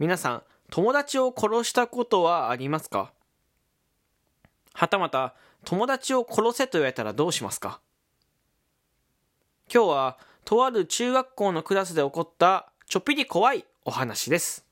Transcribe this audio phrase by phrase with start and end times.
[0.00, 3.12] 皆さん友達を殺したことはありますか？
[4.72, 5.34] はたまた
[5.66, 7.82] 友達を殺せと言われたらどうしますか？
[9.70, 14.64] 今日はとある中学校のクラスで起こったちょっぴり怖いお話です。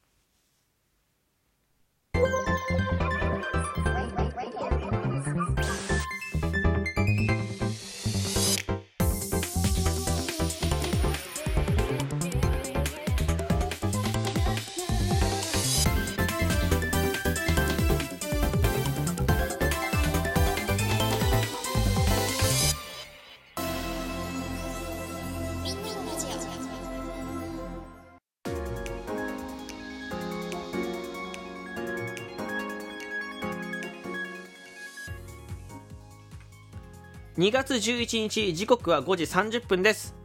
[37.38, 40.16] 2月11日時刻は5時30分です。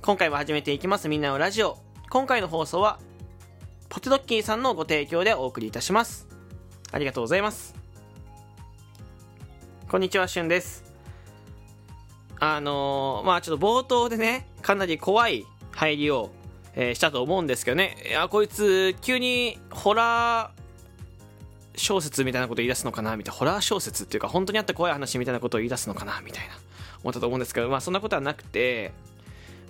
[0.00, 1.06] 今回も始めていきます。
[1.06, 1.76] みんなのラジオ。
[2.08, 2.98] 今回の放送は
[3.90, 6.26] ポテドッキーさんのご提供でお送りいたします。
[6.92, 7.74] ありがとうございます。
[9.86, 10.82] こんにちはしゅんです。
[12.38, 16.30] あのー、まあちょっと冒頭でねかなり怖い入りを、
[16.74, 17.98] えー、したと思うんですけどね。
[18.08, 20.59] いやこいつ急にホラー
[21.76, 23.38] 小説みたいなこと言い出すのかなみたいな。
[23.38, 26.54] ホラー小説っていうか本当にあった怖い話みたいなことを言い出すのかなみたいな。
[27.02, 28.92] 思ったと思うんですけどまあそんなことはなくて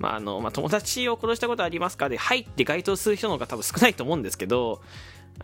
[0.01, 2.09] まああのまあ、友達を殺したことありますか？
[2.09, 4.81] で、はいって該当する人の方が多分少ないと思うんですけど、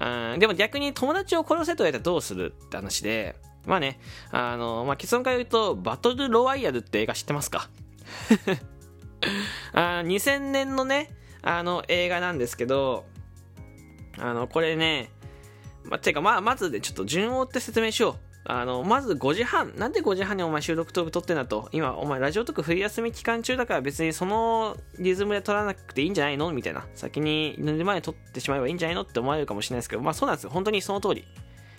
[0.01, 0.05] う
[0.37, 7.69] ん、でも逆に友達を殺せと言われたらどうするって話で、まあね、あの、まあ、結論から言うと、バトルロワイヤルって映画知ってますか？
[9.75, 11.11] あ2000年のね、
[11.43, 13.05] あの映画なんですけど、
[14.19, 15.11] あの、これね、
[15.89, 18.15] まあ、てか、まあ、まずでちょっと順を追って説明しよう。
[18.48, 19.75] あの、まず5時半。
[19.77, 21.69] なんで5時半にお前収録トーク撮ってんだと。
[21.73, 26.53] 今、お前ラジオトーク冬休み期間中だから別にそのリズムで撮らなくていいんじゃないの？
[26.53, 26.87] みたいな。
[26.95, 29.03] 先に寝る前に撮ってしまえばいいんじゃないの？
[29.03, 30.51] って思われるかもしれないですけど、まあそうなんですよ。
[30.51, 31.23] 本当にその通り。
[31.23, 31.25] い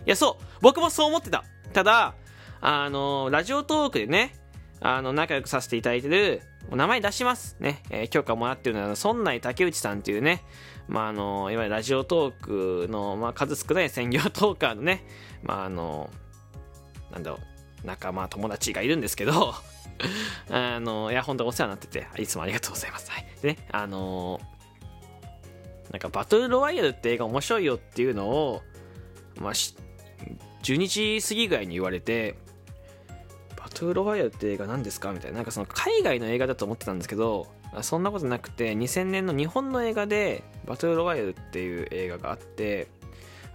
[0.05, 0.43] や、そう。
[0.61, 1.45] 僕もそう思ってた。
[1.71, 2.15] ただ、
[2.59, 4.35] あの、ラジオトークでね、
[4.81, 6.41] あの、仲良くさせていただいてる、
[6.71, 7.55] 名前出します。
[7.59, 7.81] ね。
[7.89, 10.43] えー、許可もらってるのは、村内竹内さんっていうね、
[10.87, 15.05] まあ、あの、いわゆるラジオトークの、まあ、数少ない専業トーカーのね、
[15.43, 16.09] まあ、あの、
[17.11, 17.37] なんだろ
[17.83, 19.53] う、仲間、友達がいるんですけど、
[20.49, 23.11] あの、いや、本当お世話になってて、いつもありがとうございます。
[23.11, 23.25] はい。
[23.41, 24.39] でね、あの
[25.91, 28.61] なんか、バトルロワイヤルって映画面白いよっていうのを、
[29.39, 32.37] まあ、12時過ぎぐらいに言われて、
[33.77, 35.11] バトルロワイヤルって映画何ですか？
[35.11, 35.37] みたいな。
[35.37, 37.45] なんかその海外の映画だと思ってたんですけど、
[37.81, 42.87] そんなことなくて、2000年の日本の映画で、バトルロワイルっていう映画があって、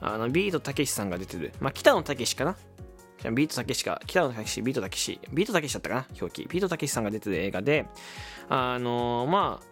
[0.01, 1.53] あの、ビートたけしさんが出てる。
[1.59, 2.57] まあ、北野たけしかな？
[3.33, 6.07] ビートたけしか、北野たけし、ビートたけし、ビートたけしだったかな？
[6.21, 6.49] 表記。
[6.49, 7.87] ビートたけしさんが出てる映画で、
[8.49, 9.67] あのー、まあ、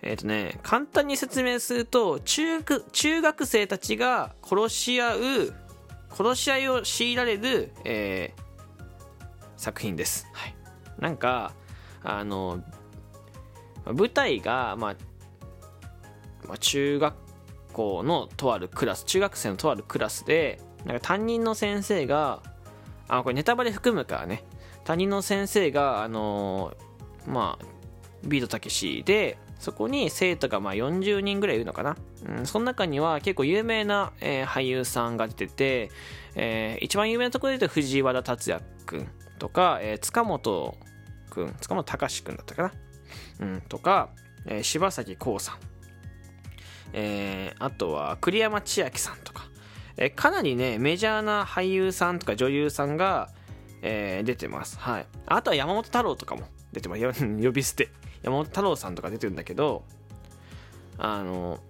[0.00, 5.20] えっ、ー、とね、簡単に説明すると、中中学生たちが殺し合う、
[6.10, 8.47] 殺し合いを強いられる、えー、
[9.58, 10.26] 作品です。
[10.32, 10.54] はい。
[10.98, 11.52] なんか、
[12.02, 12.62] あの、
[13.84, 14.96] 舞台が、まあ、
[16.46, 17.14] まあ、中学
[17.72, 22.42] 校のとあるクラス、中学生のとあるクラスで、なんか担任の先生が、
[23.08, 24.44] あ、これネタバレ含むからね、
[24.84, 26.74] 担任の先生が、あの
[27.26, 27.64] まあ、
[28.24, 31.96] ビートたけしで、そこに生徒がまあ40人ぐらいいるのかな。
[32.26, 35.90] うん、その中には結構有名な、えー、俳優さんが出てて、
[36.36, 39.08] えー、一番有名なところで言うと藤原竜也くん
[39.38, 40.76] とか、えー、塚本
[41.30, 42.72] くん、塚本隆くんだったかな。
[43.40, 44.10] うん、とか、
[44.46, 45.56] えー、柴咲コウさん。
[46.92, 49.48] えー、あとは栗山千明さんとか、
[49.96, 53.30] えー、かなりね、メジャーな俳優さんとか女優さんが、
[53.82, 54.78] えー、出てます。
[54.78, 55.06] はい。
[55.26, 57.02] あとは山本太郎とかも出てます。
[57.42, 57.90] 呼び捨て。
[58.22, 59.84] 山本太郎さんとか出てるんだけど、
[60.98, 61.60] あの、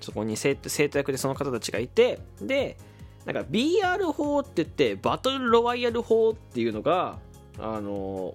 [0.00, 2.78] そこに生徒役でその方たちがいて、で、
[3.28, 7.18] なんか BR 法って言って、バトルロワイヤル法っていうのが、
[7.58, 8.34] あの、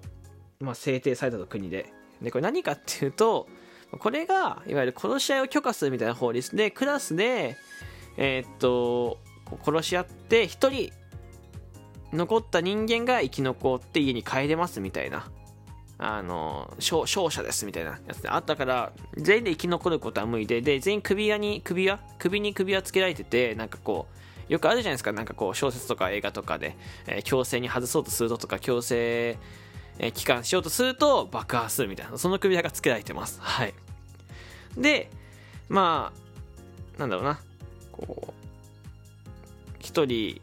[0.60, 1.92] まあ、制定されたと国で。
[2.22, 3.48] で、これ何かっていうと、
[3.98, 7.56] これが、いわゆる殺し合いを許可するみたいな法律で、クラスで、
[8.16, 9.18] えー、っと、
[9.64, 10.92] 殺し合って、1人、
[12.12, 15.28] 残った人間が生き残って家に帰れますみたいな。
[15.98, 21.98] あの、勝者ですみたいなやつであったから、全員で生き残ることは無理で、で、全員首輪に、首輪？
[22.20, 26.76] 首に首輪つけられてて、なんかこう、よくあるじゃないですか、なんかこう小説とか映画とかで、
[27.06, 29.38] えー、強制に外そうとするととか、強制、
[29.98, 33.40] えー、帰還しようとすると爆破するみたいな、その首輪が付けられてます。
[33.40, 33.74] はい。
[34.76, 35.10] で、
[35.68, 36.12] ま
[36.96, 37.38] あ、なんだろうな、
[37.92, 38.32] こう、
[39.80, 40.40] 一人、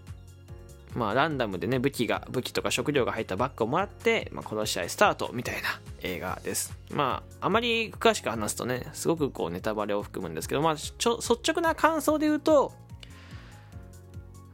[0.96, 12.74] まあ、ランダムでね、武器が、武器とか食料が入ったバッグをもらって、まあ、殺し合スタートみたいな映画ですまああまり詳しく話すとねすごくこうネタバレを含むんですけどまあちょ率直な感想で言うと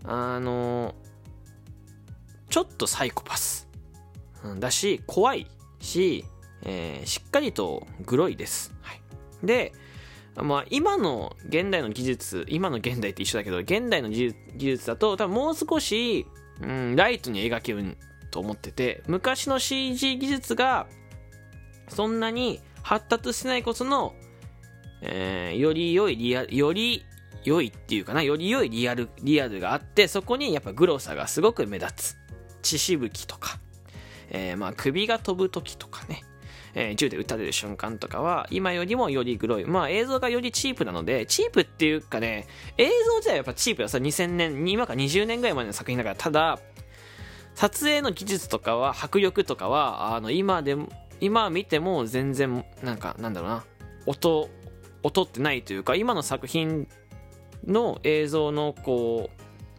[0.07, 0.95] あの
[2.49, 3.67] ちょっとサイコパス。
[4.59, 5.47] だし怖い
[5.79, 6.23] し、
[6.63, 9.01] えー、しっかりとグロいです、はい、
[9.43, 9.73] で
[10.43, 16.27] まあ、今の現代の技術、今の現代って一緒だけど、現代の技術だと、多分もう少し、
[16.61, 17.97] うん、ライトに描ける
[18.29, 20.87] と思ってて、昔の CG 技術が、
[21.89, 24.13] そんなに発達してないこその、
[25.01, 27.03] えー、より良いリアル、より
[27.43, 32.17] 良いっていうかな、より良いリアル、リアルがあって、そこにやっぱグロさがすごく目立つ。
[32.61, 33.59] 血しぶきとか、
[34.29, 36.23] えー、まあ首が飛ぶ時とかね、
[36.73, 39.65] えー、銃で撃たれる瞬間とかは、今よりもよりグロい。
[39.65, 42.47] まあ映像がよりチープなので、チープっていうかね、
[42.77, 46.59] 映像自体はやっぱチープださ、2000年、今か20年ぐらいまでの作品だから、ただ、
[47.55, 50.89] 撮影の技術とかは、迫力とかは、あの、今でも、
[51.19, 53.63] 今見ても全然、なんか、なんだろうな、
[54.05, 54.49] 音、
[55.01, 56.87] 音ってないというか、今の作品
[57.67, 59.29] の映像のこ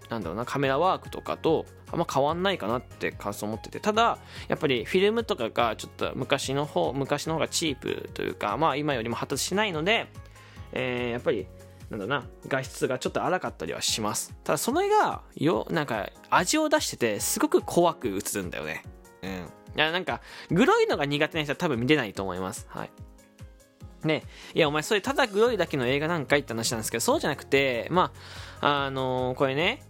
[0.07, 4.19] う、なんだろうな、カメラワークとかと、あんま変わんないかなって感想を持っててただ
[4.49, 10.07] やっぱりフィルムとかがちょっと昔の方昔の方がチープというかまあ今よりも発達しないので、
[10.73, 11.47] えー、やっぱり
[11.91, 14.35] なんだな画質がちょっと荒かったりはします。
[14.45, 18.83] ただそれがよなんか味を出しててすごく怖く映るんだよね。
[19.23, 19.31] うん。
[19.77, 20.21] いやなんか
[20.51, 22.67] グロいのが苦手な人は多分見れないと思います。
[22.69, 22.91] はい。
[24.05, 24.23] ね、
[24.55, 28.13] いや、お前、それただグロいだけの映画なんかいって話なんですけど、そうじゃなくて、ま
[28.61, 29.83] あ、あのー、これね、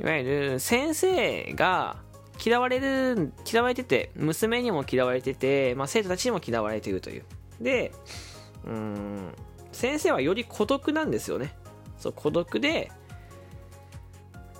[0.00, 1.96] いわゆる先生が
[2.44, 7.24] 嫌われる、嫌われてて、娘にも嫌われてて、まあ、生徒たちにも嫌われているという。
[7.60, 7.92] で、
[8.64, 9.34] うん、
[9.72, 11.54] 先生はより孤独なんですよね。
[11.98, 12.90] そう、孤独で、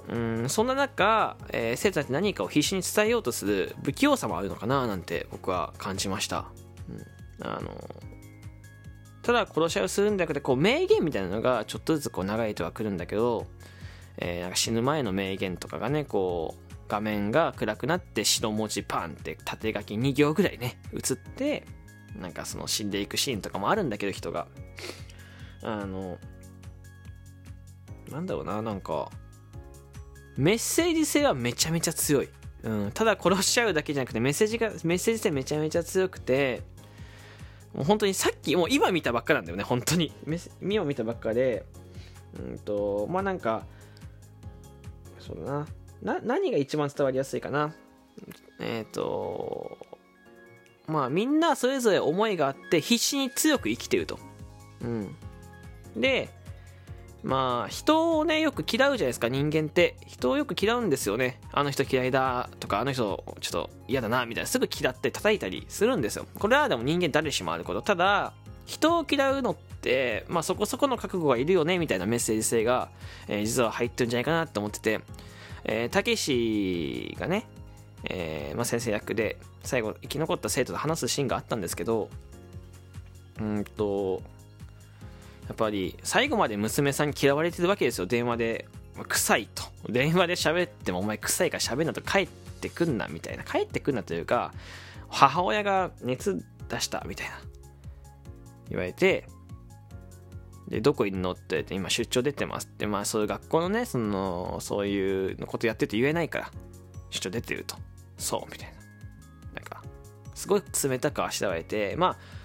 [0.08, 6.46] うん、そんな中、えー、生徒たち何かを必死に伝えようとする不器用さもあるのかななんて僕は感じました。
[6.88, 7.70] うん、あの
[9.22, 13.46] ただ殺し合いをするんだけどこう名言みたいなのがちょっとずつこう流れてはくるんだけど
[14.20, 21.66] えー、なんか死ぬ前の名言とかがね、こう、画面が暗くなって白文字パンって縦書き2行ぐらいね、映って、
[22.18, 24.46] なんかその死んでいくシーンとかもあるんだけど、人が。
[25.62, 26.18] あの、
[28.10, 29.10] なんだろうな、なんか、
[30.36, 32.28] メッセージ性はめちゃめちゃ強い。
[32.62, 36.62] うん、ただ殺しちゃうだけじゃなくてメッセージが、メッセージ性めちゃめちゃ強くて、
[37.74, 40.12] もう本当にさっき、もう今見たばっかなんだよね、本当に。
[40.60, 41.64] 今見たばっかで、
[42.38, 43.66] うんと、まあなんか、
[45.18, 45.66] そうだな。
[46.02, 47.74] な、何が一番伝わりやすいかな。
[48.58, 49.78] えっ、ー、と、
[50.86, 54.18] まあみんなそれぞれ思いがあって必死に強く生きてると。
[54.82, 55.16] うん。
[55.96, 56.28] で、
[57.22, 59.96] まあ人をね、よく嫌うじゃないですか、人間って。
[60.06, 61.40] 人をよく嫌うんですよね。
[61.52, 64.48] あの人嫌いだとか、あの人ちょっと嫌だな、みたいな。
[64.48, 66.26] すぐ嫌って叩いたりするんですよ。
[66.38, 67.82] これはでも人間誰しもあること。
[67.82, 68.32] ただ、
[68.66, 72.88] 人を嫌うのって、まあ、そこそこの覚悟がいるよねみたいなメッセージ性が、
[73.26, 75.00] えー、実は入ってるんじゃないかなと思ってて、
[75.90, 77.46] たけしがね、
[78.04, 82.08] えー、まあ、先生役で最後生き残った生徒と話すシーンがあったんですけど
[83.40, 84.22] うんと
[85.50, 88.06] やっぱり最後まで娘さんに嫌われてるわけですよ。
[88.06, 88.68] 電話で。
[89.08, 89.64] 臭いと。
[89.88, 92.00] 電話で喋ってもお前臭いから喋んなと。
[92.00, 93.42] 帰ってくんなみたいな。
[93.42, 94.54] 帰ってくんなというか
[95.08, 97.40] 母親が熱出したみたいな。
[98.68, 99.26] 言われて、
[100.68, 102.68] で、どこいるのって言って、今出張出てます。
[102.68, 106.50] って、まあそういう学校のね、その、そういうことやってて言えないから、
[107.10, 107.74] 出張出てると。
[108.18, 108.76] そう、みたいな。
[109.54, 109.82] なんか、
[110.36, 112.39] すごい冷たくあしらわれて、まあ、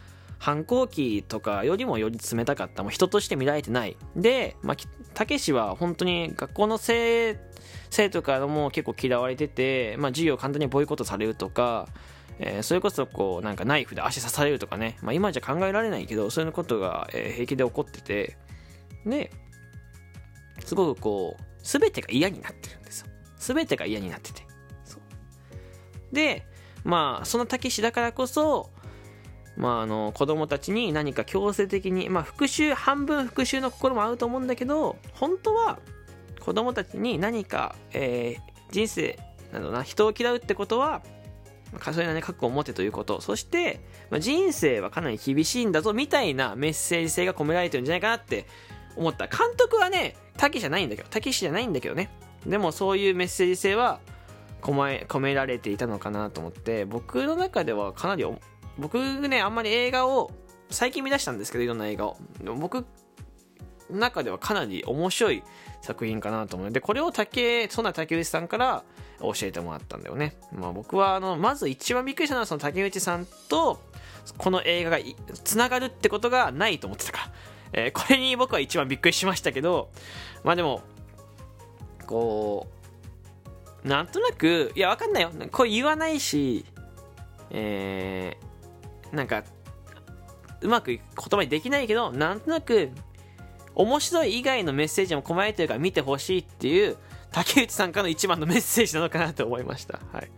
[0.46, 2.84] 反抗期とかよりもより冷たかった。
[2.84, 3.98] もう人として見られてない。
[4.16, 4.78] で、まあ、
[5.16, 7.40] たけしは本当に学校の生、
[7.90, 11.88] 生徒からも結構嫌われてて、まあ、授業簡単にボイコットされるとか、
[12.38, 18.38] えー、それこそこうなんかナイフで足刺されるとかね、まあ、今じゃ考えられないけどそういうことが、え平気で起こってて。
[19.04, 19.32] で
[20.64, 23.08] すごくこう全てが嫌になってるんですよ。
[23.40, 24.44] 全てが嫌になってて。
[26.12, 26.46] で
[26.84, 28.70] まあそのたけしだからこそ
[29.58, 35.80] まあ、あの子供たちに何か強制的に、まあ、復讐半分復讐の心もあると思うんだけど本当は
[36.42, 39.18] 子供たちに何か、えー、人生
[39.54, 41.02] などな人を嫌うってことは
[41.80, 43.22] それなね、覚悟を持てということ。
[43.22, 48.46] そして、まあ、人生はかなり厳しいんだぞ、みたいなメッセージ性が込められてるんじゃないかなって
[48.96, 49.28] 思った。
[49.28, 52.10] 監督はね、たけしじゃないんだけど、たけしじゃないんだけどね。
[52.46, 54.00] でもそういうメッセージ性は
[54.62, 58.26] 込め込められていたのかなと思って、僕の中ではかなり、
[58.77, 60.32] 僕ね、あんまり映画を、
[60.70, 62.17] 最近見出したんですけど、いろんな映画を。
[62.58, 62.86] 僕の、
[63.89, 65.44] 中ではかなり面白い
[65.82, 66.72] 作品かなと思う。
[66.72, 68.84] でこれを竹そんな竹内さんから
[69.20, 73.79] 教えてもらったんだよね、まあ、僕はあのまず一番びっくりしたのはその竹内さんと
[74.38, 74.98] この映画が
[75.44, 77.20] つながるってことがないと思ってたか
[77.74, 79.89] ら、えー、これに僕は一番びっくりしましたけど
[80.44, 80.82] まあでも
[82.08, 82.67] こ
[83.84, 85.32] うなんとなくいやわかんないよ。
[85.51, 86.65] これ言わないし
[87.51, 88.45] えー、
[89.16, 89.44] なんか
[90.62, 92.90] うまく言葉にできないけどなんとなく
[93.76, 96.98] 面白い以外のメッセージも込まれてるから見てほしいっていう
[97.32, 100.00] 竹内さんからの一番のメッセージなのかなと思いました。
[100.14, 100.32] はい。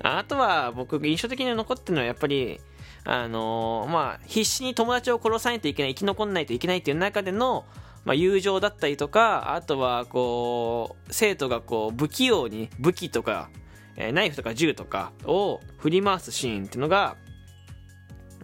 [0.00, 2.60] あとは僕印象的に残ってるのはやっぱり、
[3.04, 7.64] あのー、まあ、必死に友達を殺さないといけない、生き残んないといけないっていう中での、
[8.04, 13.50] まあ、友情だったりとか、あとは、こう、生徒がこう、不器用に武器とか、
[13.96, 17.16] え、ナイフとか銃とかを振り回すシーンっていうのが、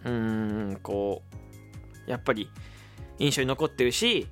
[0.05, 0.11] うー
[0.73, 1.23] ん、こ
[2.07, 2.49] う、やっぱり
[3.19, 4.27] 印象に残ってるし、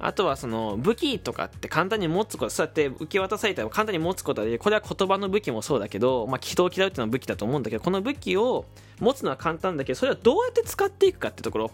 [0.00, 8.64] あとはその武器とかって簡単に持つこと、そうやって受け渡されたら簡単に持つことで、これは言葉の武器もそうだけど、まあ、人を嫌うっていうのは武器だと思うんだけど、この武器を
[9.00, 11.70] 持つのは簡単だけど、それはどうやって使っていくかってところ。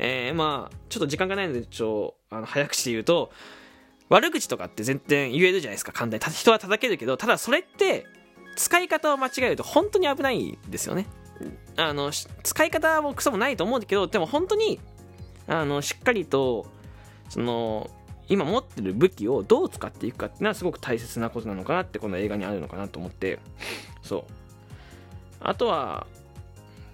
[0.00, 3.32] えー、まあ、ちょっと時間がないので、ちょ、あの、早口で言うと、
[4.08, 6.36] 悪口とかって全然言えるじゃないですか、簡単に。
[6.36, 8.06] 人は叩けるけど、ただそれって、
[8.54, 11.06] 使い方を間違えると本当に危ないんですよね。
[11.76, 14.80] あの、使い方もクソもないと思うけど、でも本当に、
[15.46, 16.66] あの、しっかりと、
[17.28, 17.90] その
[18.28, 23.38] 今持ってる武器をどう使っていくかっていうのはすごく大切なことなのかなってこの映画にあるのかなと思って
[24.02, 24.24] そう。
[25.40, 26.06] あとは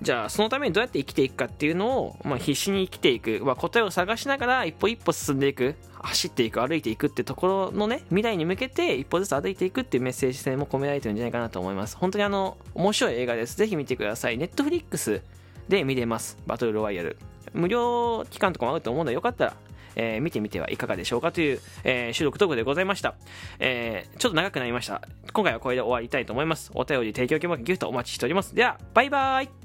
[0.03, 5.77] じゃあそのためにどうやって生きていくかっていうのを、まあ、必死に生きていく、まあ、答えを探しながら一歩一歩進んでいく。
[6.05, 6.61] 走っていく。
[6.61, 11.97] 歩いていくってところのね未来に向けて一歩ずつ歩いていくっていうメッセージ性も込められてるんじゃないかなと思います。
[11.97, 13.57] 本当にあの面白い映画です。
[13.57, 14.37] ぜひ見てください。
[14.37, 15.23] ネットフリックス
[15.69, 16.37] で見れます。
[16.47, 17.17] バトルロワイヤル
[17.55, 19.57] 無料期間とかもあると思うのでよかったら
[19.97, 23.15] えー、見てみてはいかがでしょうかという、えー、収録トークでございました。
[23.59, 25.03] えー、ちょっと長くなりました。
[25.33, 26.71] 今回はこれで終わりたいと思います。
[26.75, 28.55] お便り提供希望ギフトお待ちしております。
[28.55, 29.64] では、バイバーイ。